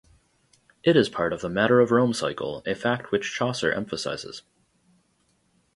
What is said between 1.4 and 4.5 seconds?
the Matter of Rome cycle, a fact which Chaucer emphasizes.